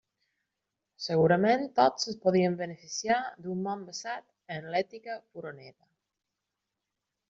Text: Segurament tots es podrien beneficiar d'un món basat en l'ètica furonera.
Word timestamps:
Segurament 1.07 1.65
tots 1.81 2.09
es 2.13 2.17
podrien 2.25 2.57
beneficiar 2.63 3.19
d'un 3.45 3.63
món 3.69 3.87
basat 3.93 4.29
en 4.59 4.69
l'ètica 4.75 5.23
furonera. 5.31 5.81